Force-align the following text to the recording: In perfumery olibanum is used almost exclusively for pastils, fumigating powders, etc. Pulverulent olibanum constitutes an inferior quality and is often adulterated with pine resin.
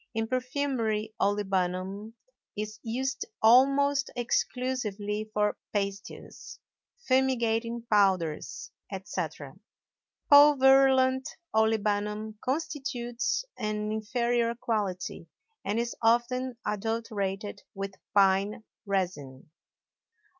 In 0.15 0.27
perfumery 0.27 1.13
olibanum 1.21 2.13
is 2.57 2.79
used 2.81 3.23
almost 3.39 4.09
exclusively 4.15 5.29
for 5.31 5.59
pastils, 5.75 6.57
fumigating 7.07 7.83
powders, 7.87 8.71
etc. 8.91 9.59
Pulverulent 10.31 11.25
olibanum 11.53 12.33
constitutes 12.43 13.45
an 13.59 13.91
inferior 13.91 14.55
quality 14.55 15.27
and 15.63 15.77
is 15.79 15.93
often 16.01 16.57
adulterated 16.65 17.61
with 17.75 17.93
pine 18.15 18.63
resin. 18.87 19.51